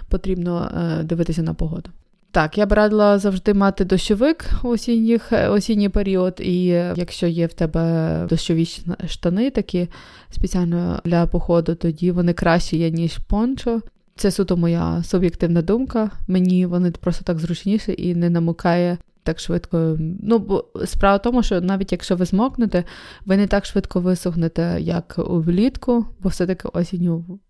потрібно 0.08 0.70
е, 0.75 1.02
дивитися 1.02 1.42
на 1.42 1.54
погоду. 1.54 1.90
Так, 2.30 2.58
я 2.58 2.66
б 2.66 2.73
радила 2.73 3.18
завжди 3.18 3.54
мати 3.54 3.85
дощовик 3.85 4.44
у 4.62 4.68
осінніх, 4.68 5.32
е, 5.32 5.49
осінній 5.49 5.88
період, 5.88 6.40
і 6.40 6.64
якщо 6.96 7.26
є 7.26 7.46
в 7.46 7.52
тебе 7.52 8.26
дощові 8.28 8.66
штани, 9.06 9.50
такі 9.50 9.88
спеціально 10.30 11.00
для 11.04 11.26
походу, 11.26 11.75
тоді 11.75 12.11
вони 12.11 12.32
кращі 12.32 12.78
є, 12.78 12.90
ніж 12.90 13.18
пончо. 13.18 13.82
Це 14.16 14.30
суто 14.30 14.56
моя 14.56 15.02
суб'єктивна 15.02 15.62
думка. 15.62 16.11
Мені 16.28 16.66
вони 16.66 16.90
просто 16.90 17.25
так 17.25 17.38
зручніше 17.38 17.92
і 17.92 18.14
не 18.14 18.30
намукає 18.30 18.99
так 19.23 19.40
швидко. 19.40 19.96
Ну, 20.23 20.38
бо 20.38 20.64
справа 20.85 21.16
в 21.16 21.23
тому, 21.23 21.42
що 21.42 21.61
навіть 21.61 21.92
якщо 21.92 22.16
ви 22.16 22.25
змокнете, 22.25 22.85
ви 23.26 23.37
не 23.37 23.46
так 23.46 23.66
швидко 23.66 24.00
висохнете, 24.00 24.76
як 24.80 25.14
влітку, 25.18 26.06
бо 26.20 26.28
все-таки 26.28 26.68
осінню 26.73 27.40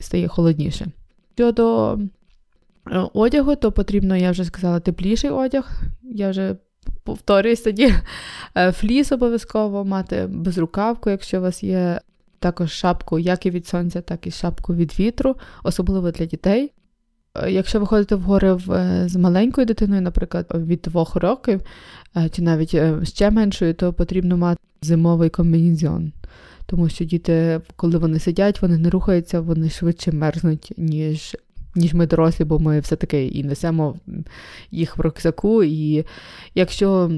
стає 0.00 0.28
холодніше. 0.28 0.86
Щодо 1.34 1.98
е, 2.90 3.08
одягу, 3.12 3.56
то 3.56 3.72
потрібно, 3.72 4.16
я 4.16 4.30
вже 4.30 4.44
сказала, 4.44 4.80
тепліший 4.80 5.30
одяг. 5.30 5.82
Я 6.02 6.30
вже 6.30 6.56
повторююсь 7.04 7.60
тоді. 7.60 7.94
Е, 8.56 8.72
фліс 8.72 9.12
обов'язково 9.12 9.84
мати 9.84 10.26
безрукавку, 10.26 11.10
якщо 11.10 11.38
у 11.38 11.42
вас 11.42 11.62
є 11.62 12.00
також 12.44 12.72
шапку 12.72 13.18
як 13.18 13.46
і 13.46 13.50
від 13.50 13.66
сонця, 13.66 14.00
так 14.00 14.26
і 14.26 14.30
шапку 14.30 14.74
від 14.74 14.98
вітру, 14.98 15.36
особливо 15.62 16.10
для 16.10 16.24
дітей. 16.24 16.72
Е, 17.34 17.50
якщо 17.50 17.80
ви 17.80 17.86
ходите 17.86 18.14
в 18.14 18.20
гори 18.20 18.58
з 19.06 19.16
маленькою 19.16 19.66
дитиною, 19.66 20.02
наприклад, 20.02 20.46
від 20.54 20.80
двох 20.84 21.16
років, 21.16 21.60
е, 22.16 22.28
чи 22.28 22.42
навіть 22.42 22.74
е, 22.74 23.04
ще 23.04 23.30
меншою, 23.30 23.74
то 23.74 23.92
потрібно 23.92 24.36
мати 24.36 24.60
зимовий 24.82 25.30
комбінезон. 25.30 26.12
Тому 26.66 26.88
що 26.88 27.04
діти, 27.04 27.60
коли 27.76 27.98
вони 27.98 28.18
сидять, 28.18 28.62
вони 28.62 28.78
не 28.78 28.90
рухаються, 28.90 29.40
вони 29.40 29.70
швидше 29.70 30.12
мерзнуть, 30.12 30.72
ніж 30.76 31.36
ніж 31.76 31.94
ми 31.94 32.06
дорослі, 32.06 32.44
бо 32.44 32.58
ми 32.58 32.80
все-таки 32.80 33.26
і 33.26 33.44
несемо 33.44 33.96
їх 34.70 34.96
в 34.96 35.00
рюкзаку. 35.00 35.62
І 35.62 36.04
якщо 36.54 37.10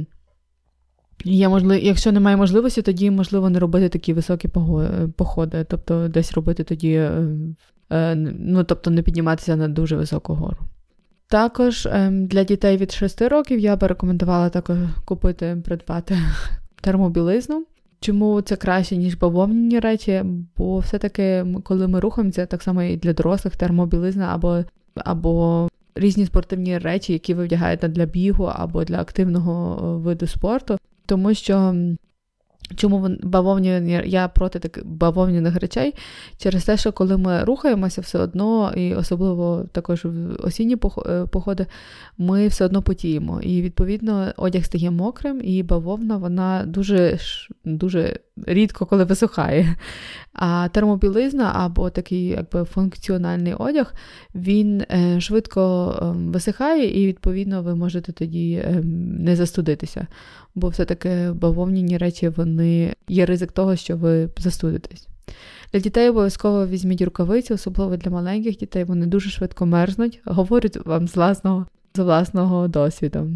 Є 1.24 1.48
можливо, 1.48 1.74
Якщо 1.74 2.12
немає 2.12 2.36
можливості, 2.36 2.82
тоді 2.82 3.10
можливо 3.10 3.50
не 3.50 3.58
робити 3.58 3.88
такі 3.88 4.12
високі 4.12 4.48
походи, 5.16 5.66
тобто 5.68 6.08
десь 6.08 6.32
робити 6.32 6.64
тоді, 6.64 6.92
е, 6.92 7.22
е, 7.90 8.14
ну 8.38 8.64
тобто 8.64 8.90
не 8.90 9.02
підніматися 9.02 9.56
на 9.56 9.68
дуже 9.68 9.96
високу 9.96 10.34
гору. 10.34 10.56
Також 11.28 11.86
ем, 11.86 12.26
для 12.26 12.44
дітей 12.44 12.76
від 12.76 12.92
6 12.92 13.22
років 13.22 13.58
я 13.58 13.76
би 13.76 13.86
рекомендувала 13.86 14.48
також 14.50 14.78
купити, 15.04 15.62
придбати 15.64 16.18
термобілизну. 16.80 17.66
Чому 18.00 18.40
це 18.40 18.56
краще, 18.56 18.96
ніж 18.96 19.14
бавовняні 19.14 19.80
речі? 19.80 20.24
Бо 20.56 20.78
все-таки, 20.78 21.46
коли 21.64 21.88
ми 21.88 22.00
рухаємося, 22.00 22.46
так 22.46 22.62
само 22.62 22.82
і 22.82 22.96
для 22.96 23.12
дорослих 23.12 23.56
термобілизна 23.56 24.34
або 24.34 24.64
або 24.94 25.68
різні 25.94 26.26
спортивні 26.26 26.78
речі, 26.78 27.12
які 27.12 27.34
ви 27.34 27.44
вдягаєте 27.44 27.88
для 27.88 28.06
бігу 28.06 28.44
або 28.44 28.84
для 28.84 29.00
активного 29.00 29.78
е, 29.78 30.02
виду 30.02 30.26
спорту, 30.26 30.78
тому 31.06 31.34
що. 31.34 31.74
Чому 32.74 33.16
бавовні, 33.22 34.02
я 34.06 34.28
проти 34.28 34.58
таких 34.58 34.86
бавовняних 34.86 35.56
речей? 35.56 35.94
Через 36.38 36.64
те, 36.64 36.76
що 36.76 36.92
коли 36.92 37.16
ми 37.16 37.44
рухаємося 37.44 38.00
все 38.00 38.18
одно, 38.18 38.72
і 38.76 38.94
особливо 38.94 39.64
також 39.72 40.04
в 40.04 40.46
осінні 40.46 40.76
е, 41.06 41.26
походи, 41.26 41.66
ми 42.18 42.48
все 42.48 42.64
одно 42.64 42.82
потіємо. 42.82 43.40
І 43.40 43.62
відповідно 43.62 44.32
одяг 44.36 44.64
стає 44.64 44.90
мокрим, 44.90 45.40
і 45.44 45.62
бавовна 45.62 46.16
вона 46.16 46.64
дуже 46.66 47.18
дуже 47.64 48.18
рідко 48.46 48.86
коли 48.86 49.04
висухає. 49.04 49.76
А 50.32 50.68
термобілизна 50.68 51.52
або 51.54 51.90
такий 51.90 52.24
якби 52.24 52.64
функціональний 52.64 53.54
одяг, 53.54 53.94
він 54.34 54.80
е, 54.80 55.20
швидко 55.20 55.94
ем, 56.02 56.32
висихає, 56.32 57.02
і 57.02 57.06
відповідно 57.06 57.62
ви 57.62 57.74
можете 57.74 58.12
тоді 58.12 58.62
ем, 58.64 59.16
не 59.24 59.36
застудитися 59.36 60.06
бо 60.56 60.68
все-таки 60.68 61.32
бавовняні 61.32 61.98
речі 61.98 62.28
вони 62.28 62.94
є 63.08 63.26
ризик 63.26 63.52
того, 63.52 63.76
що 63.76 63.96
ви 63.96 64.28
застудитесь. 64.38 65.08
Для 65.72 65.80
дітей 65.80 66.08
обов'язково 66.08 66.66
візьміть 66.66 67.02
рукавиці, 67.02 67.54
особливо 67.54 67.96
для 67.96 68.10
маленьких 68.10 68.56
дітей, 68.56 68.84
вони 68.84 69.06
дуже 69.06 69.30
швидко 69.30 69.66
мерзнуть, 69.66 70.20
говорять 70.24 70.86
вам 70.86 71.08
з 71.08 71.16
власного 71.16 71.66
з 71.94 71.98
власного 71.98 72.68
досвіду. 72.68 73.30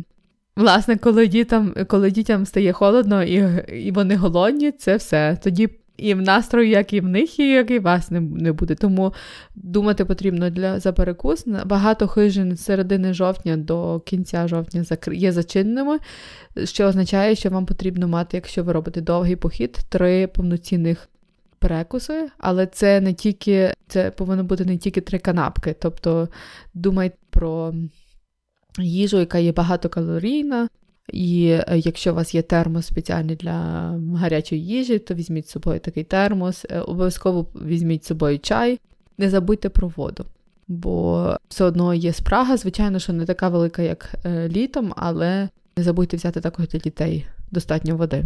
Власне, 0.56 0.96
коли 0.96 1.26
дітям 1.26 1.74
коли 1.88 2.10
дітям 2.10 2.46
стає 2.46 2.72
холодно 2.72 3.22
і 3.22 3.64
і 3.86 3.90
вони 3.90 4.16
голодні, 4.16 4.72
це 4.72 4.96
все. 4.96 5.38
Тоді 5.42 5.68
і 6.00 6.14
в 6.14 6.22
настрою, 6.22 6.68
як 6.68 6.92
і 6.92 7.00
в 7.00 7.04
них, 7.04 7.38
і 7.38 7.48
як 7.48 7.70
і 7.70 7.78
вас 7.78 8.10
не 8.10 8.20
не 8.20 8.52
буде. 8.52 8.74
Тому 8.74 9.14
думати 9.54 10.04
потрібно 10.04 10.50
для 10.50 10.80
за 10.80 10.92
перекус. 10.92 11.46
Багато 11.66 12.08
хижин 12.08 12.56
з 12.56 12.64
середини 12.64 13.14
жовтня 13.14 13.56
до 13.56 14.00
кінця 14.00 14.48
жовтня 14.48 14.84
є 15.12 15.32
зачиненими, 15.32 15.98
що 16.64 16.86
означає, 16.86 17.34
що 17.34 17.50
вам 17.50 17.66
потрібно 17.66 18.08
мати, 18.08 18.36
якщо 18.36 18.64
ви 18.64 18.72
робите 18.72 19.00
довгий 19.00 19.36
похід, 19.36 19.78
три 19.88 20.26
повноцінних. 20.26 21.08
Перекуси, 21.58 22.28
але 22.38 22.66
це 22.66 23.00
не 23.00 23.12
тільки 23.12 23.74
це 23.88 24.10
повинно 24.10 24.44
бути 24.44 24.64
не 24.64 24.78
тільки 24.78 25.00
три 25.00 25.18
канапки. 25.18 25.76
Тобто 25.80 26.28
думайте 26.74 27.16
про 27.30 27.74
їжу, 28.78 29.18
яка 29.18 29.38
є 29.38 29.52
багатокалорійна, 29.52 30.68
і 31.12 31.46
е, 31.46 31.64
якщо 31.78 32.12
у 32.12 32.14
вас 32.14 32.34
є 32.34 32.42
термос 32.42 32.86
спеціальний 32.86 33.36
для 33.36 33.52
гарячої 34.16 34.66
їжі, 34.66 34.98
то 34.98 35.14
візьміть 35.14 35.48
з 35.48 35.50
собою 35.50 35.80
такий 35.80 36.04
термос, 36.04 36.66
е, 36.70 36.80
обов'язково 36.80 37.46
візьміть 37.54 38.04
з 38.04 38.06
собою 38.06 38.38
чай, 38.38 38.80
не 39.18 39.30
забудьте 39.30 39.68
про 39.68 39.88
воду. 39.88 40.24
Бо 40.68 41.36
все 41.48 41.64
одно 41.64 41.94
є 41.94 42.12
спрага, 42.12 42.56
звичайно, 42.56 42.98
що 42.98 43.12
не 43.12 43.24
така 43.24 43.48
велика, 43.48 43.82
як 43.82 44.14
е, 44.24 44.48
літом, 44.48 44.92
але 44.96 45.48
не 45.76 45.82
забудьте 45.82 46.16
взяти 46.16 46.40
також 46.40 46.68
для 46.68 46.78
дітей 46.78 47.26
достатньо 47.50 47.96
води. 47.96 48.24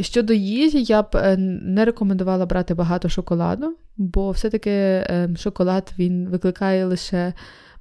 Щодо 0.00 0.32
їжі, 0.32 0.82
я 0.82 1.02
б 1.02 1.36
не 1.62 1.84
рекомендувала 1.84 2.46
брати 2.46 2.74
багато 2.74 3.08
шоколаду, 3.08 3.76
бо 3.96 4.30
все-таки 4.30 5.06
шоколад 5.36 5.92
він 5.98 6.28
викликає 6.28 6.84
лише 6.84 7.32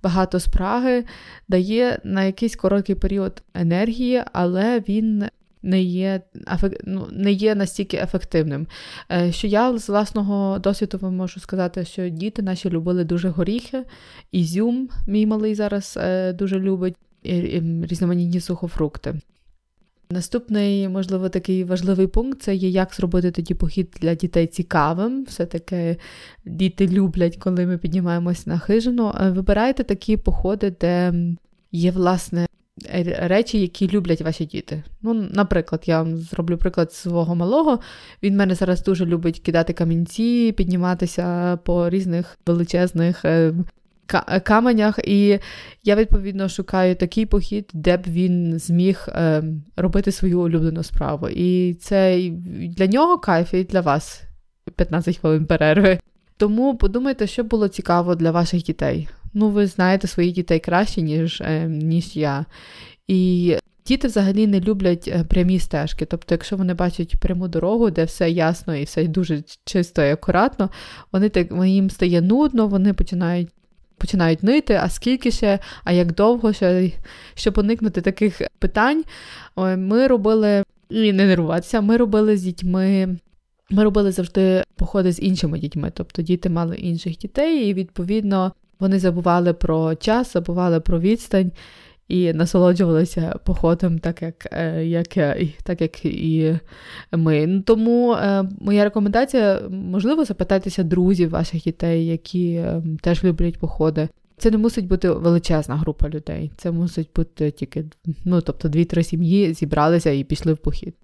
багато 0.04 0.40
спраги, 0.40 1.06
дає 1.48 2.00
на 2.04 2.24
якийсь 2.24 2.56
короткий 2.56 2.96
період 2.96 3.44
енергії, 3.54 4.24
але 4.34 4.80
він. 4.80 5.26
Не 5.64 5.82
є 5.82 6.22
ну, 6.84 7.08
не 7.12 7.32
є 7.32 7.56
настільки 7.56 7.98
ефективним. 7.98 8.68
Е, 9.12 9.32
що 9.32 9.48
я 9.48 9.78
з 9.78 9.90
власного 9.90 10.60
досвіду 10.60 10.98
вам 10.98 11.16
можу 11.16 11.40
сказати, 11.40 11.86
що 11.86 12.10
діти 12.10 12.42
наші 12.42 12.70
любили 12.70 13.04
дуже 13.04 13.30
горіхи, 13.30 13.84
ізюм, 14.32 14.90
мій 15.08 15.26
малий 15.26 15.56
зараз 15.56 15.98
е, 16.02 16.34
дуже 16.34 16.60
любить, 16.60 16.96
і 17.24 17.34
різноманітні 17.88 18.40
сухофрукти. 18.40 19.16
Наступний, 20.12 20.90
можливо, 20.90 21.30
такий 21.30 21.64
важливий 21.64 22.08
пункт 22.08 22.42
це 22.42 22.56
є, 22.56 22.70
як 22.70 22.94
зробити 22.94 23.32
тоді 23.32 23.54
похід 23.54 23.98
для 24.02 24.16
дітей 24.16 24.48
цікавим. 24.48 25.24
Все-таки 25.24 25.98
діти 26.46 26.88
люблять, 26.88 27.38
коли 27.38 27.66
ми 27.66 27.78
піднімаємось 27.78 28.48
на 28.48 28.60
хижину. 28.60 29.14
Е, 29.22 29.30
вибирайте 29.30 29.84
такі 29.84 30.18
походи, 30.18 30.76
де 30.82 31.14
є, 31.72 31.92
власне, 31.92 32.48
речі, 33.20 33.62
які 33.62 33.88
люблять 33.88 34.22
ваші 34.22 34.46
діти. 34.46 34.84
Ну, 35.02 35.14
Наприклад, 35.14 35.84
я 35.86 36.02
вам 36.02 36.18
зроблю 36.18 36.58
приклад 36.58 36.94
свого 36.94 37.36
малого. 37.36 37.80
Він 38.24 38.38
мене 38.38 38.56
зараз 38.56 38.84
дуже 38.84 39.06
любить 39.06 39.40
кидати 39.40 39.74
камінці, 39.74 40.54
підніматися 40.58 41.58
по 41.64 41.90
різних 41.90 42.38
величезних 42.46 43.26
е, 43.26 43.54
каменях. 44.20 45.00
І 45.04 45.40
я, 45.84 45.96
відповідно, 45.96 46.50
шукаю 46.50 46.96
такий 46.96 47.26
похід, 47.26 47.70
де 47.74 47.98
б 47.98 48.02
він 48.08 48.60
зміг 48.60 49.06
е, 49.08 49.44
робити 49.76 50.12
свою 50.12 50.42
улюблену 50.42 50.84
справу. 50.84 51.30
І 51.30 51.74
це 51.74 52.30
для 52.78 52.88
нього 52.88 53.18
кайф, 53.18 53.54
і 53.54 53.64
для 53.64 53.82
вас 53.82 54.24
15 54.76 55.18
хвилин 55.18 55.46
перерви. 55.46 56.00
Тому 56.38 56.78
подумайте, 56.78 57.28
що 57.28 57.44
було 57.44 57.68
цікаво 57.68 58.16
для 58.16 58.32
ваших 58.32 58.64
дітей. 58.64 59.08
Ну, 59.34 59.50
ви 59.50 59.68
знаєте 59.68 60.08
своїх 60.08 60.34
дітей 60.34 60.60
краще, 60.60 61.02
ніж, 61.02 61.42
е, 61.42 61.68
ніж 61.68 62.16
я. 62.16 62.46
І 63.08 63.56
Діти 63.86 64.08
взагалі 64.08 64.48
не 64.48 64.60
люблять 64.60 65.08
е, 65.08 65.24
прямі 65.24 65.60
стежки. 65.60 66.06
Тобто, 66.06 66.34
якщо 66.34 66.58
вони 66.58 66.74
бачать 66.74 67.16
пряму 67.20 67.48
дорогу, 67.48 67.90
де 67.92 68.04
все 68.04 68.30
ясно 68.30 68.76
і 68.76 68.84
все 68.84 69.08
дуже 69.08 69.44
чисто 69.66 70.04
і 70.04 70.12
акуратно, 70.12 70.70
вони 71.12 71.30
так 71.30 71.48
їм 71.66 71.90
стає 71.90 72.22
нудно, 72.22 72.68
вони 72.68 72.94
починають 72.94 73.50
починають 74.02 74.44
нити, 74.44 74.80
а 74.84 74.90
скільки 74.90 75.32
ще, 75.32 75.60
а 75.84 75.92
як 75.92 76.16
довго 76.16 76.54
ще, 76.54 76.92
щоб 77.34 77.58
уникнути 77.58 78.02
таких 78.02 78.42
питань, 78.60 79.04
ми 79.78 80.08
робили 80.08 80.64
і 80.90 81.14
не 81.14 81.26
нервуватися, 81.26 81.82
ми 81.82 81.98
робили 81.98 82.38
з 82.38 82.44
дітьми. 82.44 83.18
Ми 83.70 83.84
робили 83.84 84.12
завжди 84.12 84.64
походи 84.76 85.12
з 85.12 85.20
іншими 85.20 85.60
дітьми, 85.60 85.92
тобто 85.94 86.22
діти 86.22 86.50
мали 86.50 86.76
інших 86.76 87.18
дітей, 87.18 87.70
і 87.70 87.74
відповідно 87.74 88.52
вони 88.80 89.00
забували 89.00 89.54
про 89.54 89.96
час, 89.96 90.34
забували 90.34 90.80
про 90.80 91.00
відстань 91.00 91.52
і 92.08 92.34
насолоджувалися 92.34 93.40
походом, 93.46 94.00
так 94.00 94.22
як 94.22 94.48
е, 94.52 94.86
як, 94.86 95.08
так 95.64 95.82
як 95.82 96.06
і 96.06 96.60
ми. 97.12 97.48
Ну, 97.48 97.62
тому 97.62 98.14
е, 98.14 98.44
моя 98.62 98.84
рекомендація, 98.84 99.62
можливо, 99.70 100.26
запитайтеся 100.26 100.84
друзів 100.84 101.30
ваших 101.30 101.64
дітей, 101.64 102.08
які 102.08 102.54
е, 102.54 102.84
теж 103.02 103.24
люблять 103.24 103.58
походи. 103.58 104.10
Це 104.38 104.52
не 104.52 104.58
мусить 104.58 104.88
бути 104.88 105.12
величезна 105.12 105.76
група 105.76 106.10
людей. 106.10 106.52
Це 106.58 106.72
мусить 106.72 107.10
бути 107.16 107.52
тільки, 107.52 107.86
ну 108.26 108.42
тобто, 108.42 108.70
дві-три 108.70 109.04
сім'ї 109.04 109.54
зібралися 109.54 110.10
і 110.12 110.24
пішли 110.24 110.54
в 110.54 110.58
похід. 110.58 110.96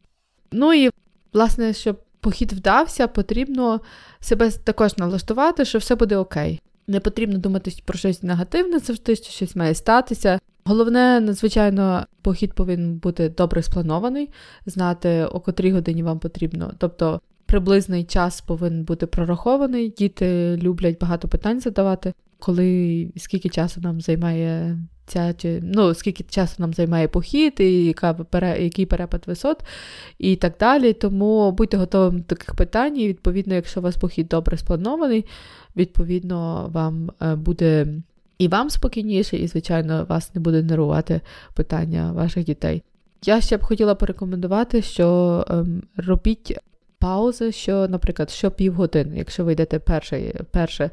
Ну 0.52 0.74
і, 0.74 0.90
власне, 1.34 1.74
щоб 1.74 2.00
похід 2.20 2.54
вдався, 2.54 3.08
потрібно 3.08 3.82
себе 4.20 4.52
також 4.52 4.98
налаштувати, 4.98 5.66
що 5.66 5.78
все 5.78 5.96
буде 5.96 6.18
окей. 6.18 6.62
Не 6.88 7.00
потрібно 7.00 7.38
думати 7.38 7.72
про 7.86 7.98
щось 7.98 8.24
негативне 8.24 8.80
завжди, 8.80 9.16
що 9.16 9.32
щось 9.32 9.56
має 9.56 9.76
статися. 9.76 10.40
Головне, 10.68 11.20
надзвичайно, 11.20 12.06
похід 12.22 12.54
повинен 12.54 12.98
бути 12.98 13.30
добре 13.30 13.64
спланований, 13.64 14.30
знати, 14.66 15.26
о 15.32 15.40
котрій 15.40 15.72
годині 15.72 16.04
вам 16.04 16.20
потрібно. 16.20 16.74
Тобто 16.78 17.22
приблизний 17.46 18.04
час 18.04 18.42
повинен 18.42 18.84
бути 18.84 19.08
прорахований. 19.08 19.90
Діти 19.90 20.58
люблять 20.62 21.00
багато 21.00 21.28
питань 21.28 21.60
задавати, 21.60 22.14
коли 22.40 23.12
скільки 23.18 23.50
часу 23.50 23.82
нам 23.82 24.02
займає 24.02 24.78
ця 25.06 25.34
чи 25.34 25.60
ну 25.64 25.94
скільки 25.94 26.24
часу 26.24 26.56
нам 26.58 26.74
займає 26.74 27.08
похід, 27.08 27.54
і 27.60 27.86
яка 27.86 28.16
який 28.60 28.86
перепад 28.86 29.24
висот 29.28 29.64
і 30.18 30.36
так 30.36 30.56
далі. 30.60 30.94
Тому 30.94 31.52
будьте 31.52 31.78
готовими 31.78 32.20
до 32.20 32.26
таких 32.26 32.56
питань. 32.56 32.98
І 32.98 33.08
відповідно, 33.08 33.56
якщо 33.56 33.80
у 33.80 33.84
вас 33.84 33.98
похід 33.98 34.28
добре 34.28 34.58
спланований, 34.58 35.26
відповідно 35.76 36.70
вам 36.74 37.12
е, 37.22 37.36
буде 37.36 37.88
і 38.38 38.48
вам 38.48 38.70
спокійніше, 38.70 39.38
і, 39.38 39.48
звичайно, 39.48 40.06
вас 40.10 40.36
не 40.36 40.42
буде 40.42 40.64
нервувати 40.64 41.22
питання 41.54 42.12
ваших 42.12 42.44
дітей. 42.44 42.84
Я 43.26 43.42
ще 43.42 43.58
б 43.58 43.64
хотіла 43.64 43.96
порекомендувати, 43.96 44.82
що 44.82 45.46
ем, 45.50 45.84
робіть 45.98 46.58
паузи, 47.00 47.52
що, 47.52 47.88
наприклад, 47.88 48.30
що 48.30 48.52
півгодини, 48.52 49.18
якщо 49.18 49.46
ви 49.46 49.54
йдете 49.54 49.80
перше, 49.80 50.46
перше 50.52 50.90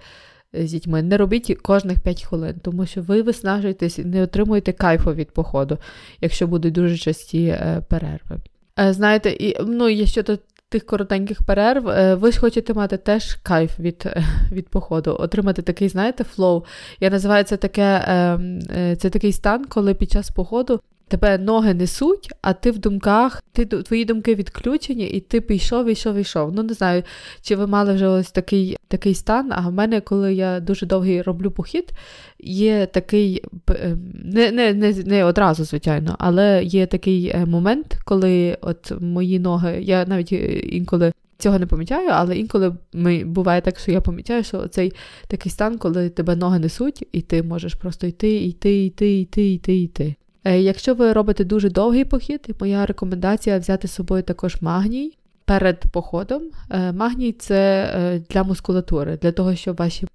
з 0.52 0.70
дітьми, 0.70 1.02
не 1.02 1.16
робіть 1.16 1.58
кожних 1.62 2.00
5 2.00 2.24
хвилин, 2.24 2.54
тому 2.62 2.86
що 2.86 3.02
ви 3.02 3.22
виснажуєтесь 3.22 3.98
і 3.98 4.04
не 4.04 4.22
отримуєте 4.22 4.72
кайфу 4.72 5.12
від 5.12 5.30
походу, 5.30 5.78
якщо 6.20 6.46
будуть 6.46 6.74
дуже 6.74 6.96
часті 6.96 7.44
е, 7.44 7.82
перерви. 7.88 8.40
Е, 8.78 8.92
знаєте, 8.92 9.30
і 9.30 9.56
ну, 9.66 9.88
є 9.88 10.06
ще 10.06 10.22
тут 10.22 10.40
тих 10.74 10.86
коротеньких 10.86 11.42
перерв, 11.42 11.88
е, 11.88 12.14
ви 12.14 12.32
ж 12.32 12.40
хочете 12.40 12.74
мати 12.74 12.96
теж 12.96 13.34
кайф 13.34 13.78
від 13.80 14.02
е, 14.06 14.24
від 14.52 14.68
походу, 14.68 15.16
отримати 15.20 15.62
такий, 15.62 15.88
знаєте, 15.88 16.24
flow. 16.24 16.64
Я 17.00 17.10
називаю 17.10 17.44
це 17.44 17.56
таке, 17.56 18.04
ем, 18.06 18.58
е, 18.76 18.96
це 18.96 19.10
такий 19.10 19.32
стан, 19.32 19.64
коли 19.64 19.94
під 19.94 20.10
час 20.10 20.30
походу 20.30 20.80
тебе 21.08 21.38
ноги 21.38 21.74
несуть, 21.74 22.32
а 22.42 22.52
ти 22.52 22.70
в 22.70 22.78
думках, 22.78 23.42
ти 23.52 23.66
твої 23.66 24.04
думки 24.04 24.34
відключені, 24.34 25.04
і 25.04 25.20
ти 25.20 25.40
пішов, 25.40 25.88
йшов, 25.88 26.16
йшов. 26.16 26.52
Ну 26.54 26.62
не 26.62 26.74
знаю, 26.74 27.02
чи 27.42 27.56
ви 27.56 27.66
мали 27.66 27.94
вже 27.94 28.08
ось 28.08 28.30
такий 28.30 28.76
такий 28.88 29.14
стан. 29.14 29.52
А 29.52 29.68
в 29.68 29.72
мене, 29.72 30.00
коли 30.00 30.34
я 30.34 30.60
дуже 30.60 30.86
довгий 30.86 31.22
роблю 31.22 31.50
похід, 31.50 31.92
є 32.38 32.86
такий 32.86 33.44
ем, 33.68 34.12
не 34.24 34.52
не, 34.52 34.72
не, 34.72 34.92
не 34.92 35.24
одразу, 35.24 35.64
звичайно, 35.64 36.16
але 36.18 36.64
є 36.64 36.86
такий 36.86 37.28
е, 37.28 37.46
момент, 37.46 37.98
коли 38.04 38.58
от 38.60 38.92
мої 39.00 39.38
ноги, 39.38 39.82
я 39.82 40.04
навіть 40.06 40.32
е, 40.32 40.58
інколи. 40.58 41.12
Цього 41.38 41.58
не 41.58 41.66
помічаю, 41.66 42.08
але 42.12 42.36
інколи 42.36 42.76
ми, 42.92 43.24
буває 43.24 43.60
так, 43.60 43.78
що 43.78 43.92
я 43.92 44.00
помічаю, 44.00 44.44
що 44.44 44.68
цей 44.68 44.92
такий 45.28 45.52
стан, 45.52 45.78
коли 45.78 46.08
тебе 46.08 46.36
ноги 46.36 46.58
несуть, 46.58 47.08
і 47.12 47.20
ти 47.20 47.42
можеш 47.42 47.74
просто 47.74 48.06
йти, 48.06 48.34
йти, 48.34 48.84
йти, 48.84 49.20
йти, 49.20 49.52
йти, 49.52 49.76
йти. 49.76 50.14
Е, 50.44 50.60
якщо 50.60 50.94
ви 50.94 51.12
робите 51.12 51.44
дуже 51.44 51.70
довгий 51.70 52.04
похід, 52.04 52.56
моя 52.60 52.86
рекомендація 52.86 53.58
взяти 53.58 53.88
з 53.88 53.92
собою 53.92 54.22
також 54.22 54.56
магній 54.60 55.18
перед 55.44 55.84
походом. 55.92 56.42
Е, 56.70 56.92
магній 56.92 57.32
це 57.32 57.90
е, 57.94 58.22
для 58.30 58.42
мускулатури, 58.42 59.18
для 59.22 59.32
того, 59.32 59.54
щоб 59.54 59.76
ваші 59.76 60.06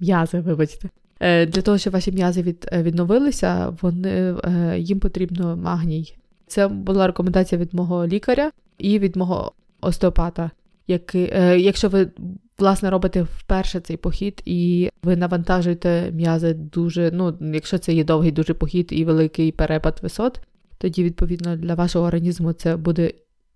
м'язи, 0.00 0.40
вибачте, 0.40 0.88
для 1.20 1.62
того, 1.62 1.78
щоб 1.78 1.92
ваші 1.92 2.12
м'язи 2.12 2.42
від, 2.42 2.68
відновилися, 2.72 3.76
вони, 3.82 4.34
їм 4.76 5.00
потрібно 5.00 5.56
магній. 5.56 6.16
Це 6.46 6.68
була 6.68 7.06
рекомендація 7.06 7.60
від 7.60 7.74
мого 7.74 8.06
лікаря 8.06 8.50
і 8.78 8.98
від 8.98 9.16
мого 9.16 9.52
остеопата. 9.80 10.50
Який, 10.86 11.32
якщо 11.62 11.88
ви 11.88 12.10
власне 12.58 12.90
робите 12.90 13.22
вперше 13.22 13.80
цей 13.80 13.96
похід, 13.96 14.42
і 14.44 14.90
ви 15.02 15.16
навантажуєте 15.16 16.10
м'язи 16.12 16.54
дуже. 16.54 17.10
Ну, 17.10 17.38
якщо 17.40 17.78
це 17.78 17.94
є 17.94 18.04
довгий 18.04 18.30
дуже 18.30 18.54
похід 18.54 18.88
і 18.90 19.04
великий 19.04 19.52
перепад 19.52 19.98
висот, 20.02 20.40
тоді, 20.78 21.04
відповідно, 21.04 21.56
для 21.56 21.74
вашого 21.74 22.06
організму 22.06 22.52
це 22.52 22.76
буде 22.76 23.12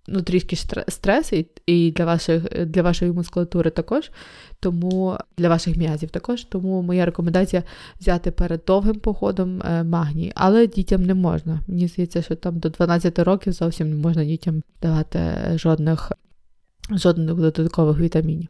ну, 0.08 0.22
трішки 0.22 0.56
стрес, 0.88 1.32
і, 1.66 1.92
для 1.92 2.04
ваших, 2.04 2.66
для 2.66 2.82
вашої 2.82 3.12
мускулатури 3.12 3.70
також, 3.70 4.10
тому 4.60 5.16
для 5.38 5.48
ваших 5.48 5.76
м'язів 5.76 6.10
також. 6.10 6.44
Тому 6.44 6.82
моя 6.82 7.06
рекомендація 7.06 7.62
взяти 8.00 8.30
перед 8.30 8.62
довгим 8.66 9.00
походом 9.00 9.62
е, 9.62 9.84
магній, 9.84 10.32
але 10.34 10.66
дітям 10.66 11.02
не 11.02 11.14
можна. 11.14 11.60
Мені 11.68 11.88
здається, 11.88 12.22
що 12.22 12.36
там 12.36 12.58
до 12.58 12.68
12 12.68 13.18
років 13.18 13.52
зовсім 13.52 13.90
не 13.90 13.96
можна 13.96 14.24
дітям 14.24 14.62
давати 14.82 15.20
жодних 15.54 16.12
жодних 16.90 17.34
додаткових 17.34 17.98
вітамінів. 17.98 18.48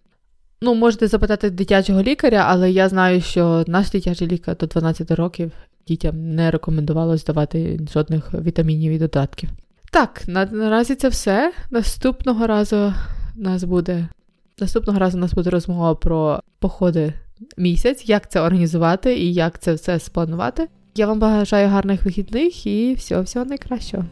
Ну, 0.60 0.74
можете 0.74 1.06
запитати 1.06 1.50
дитячого 1.50 2.02
лікаря, 2.02 2.44
але 2.48 2.70
я 2.70 2.88
знаю, 2.88 3.20
що 3.20 3.64
наш 3.66 3.90
дитячий 3.90 4.28
лікар 4.28 4.56
до 4.56 4.66
12 4.66 5.10
років 5.10 5.52
дітям 5.88 6.34
не 6.34 6.50
рекомендувалось 6.50 7.24
давати 7.24 7.80
жодних 7.92 8.34
вітамінів 8.34 8.92
і 8.92 8.98
додатків. 8.98 9.48
Так, 9.92 10.22
на, 10.26 10.46
наразі 10.46 10.94
це 10.94 11.08
все. 11.08 11.52
Наступного 11.70 12.46
разу 12.46 12.94
нас 13.36 13.64
буде 13.64 14.08
наступного 14.60 14.98
разу 14.98 15.18
нас 15.18 15.34
буде 15.34 15.50
розмова 15.50 15.94
про 15.94 16.40
походи 16.58 17.12
місяць, 17.56 18.08
як 18.08 18.30
це 18.30 18.40
організувати 18.40 19.18
і 19.18 19.34
як 19.34 19.58
це 19.58 19.72
все 19.72 19.98
спланувати. 19.98 20.68
Я 20.94 21.06
вам 21.06 21.18
бажаю 21.18 21.68
гарних 21.68 22.04
вихідних 22.04 22.66
і 22.66 22.94
всього 22.94 23.22
всього 23.22 23.44
найкращого. 23.44 24.04